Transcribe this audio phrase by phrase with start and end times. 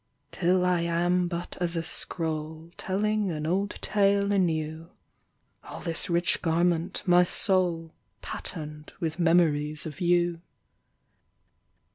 [0.31, 4.89] Till I am but as a scroll Telling an old tale anew.
[5.63, 7.93] All this rich garment, my soul.
[8.19, 10.41] Patterned with memories of you.